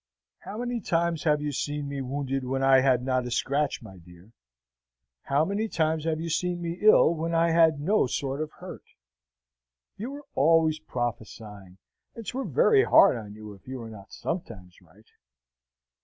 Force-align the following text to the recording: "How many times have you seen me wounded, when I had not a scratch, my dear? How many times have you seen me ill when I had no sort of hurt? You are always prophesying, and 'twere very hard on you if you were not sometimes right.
"How 0.39 0.57
many 0.57 0.79
times 0.81 1.25
have 1.25 1.41
you 1.43 1.51
seen 1.51 1.87
me 1.87 2.01
wounded, 2.01 2.43
when 2.43 2.63
I 2.63 2.79
had 2.81 3.03
not 3.03 3.27
a 3.27 3.29
scratch, 3.29 3.83
my 3.83 3.97
dear? 3.99 4.31
How 5.21 5.45
many 5.45 5.67
times 5.67 6.05
have 6.05 6.19
you 6.19 6.27
seen 6.31 6.59
me 6.59 6.79
ill 6.81 7.13
when 7.13 7.35
I 7.35 7.51
had 7.51 7.79
no 7.79 8.07
sort 8.07 8.41
of 8.41 8.51
hurt? 8.53 8.81
You 9.97 10.15
are 10.15 10.25
always 10.33 10.79
prophesying, 10.79 11.77
and 12.15 12.25
'twere 12.25 12.45
very 12.45 12.83
hard 12.85 13.15
on 13.15 13.35
you 13.35 13.53
if 13.53 13.67
you 13.67 13.77
were 13.77 13.91
not 13.91 14.11
sometimes 14.11 14.81
right. 14.81 15.11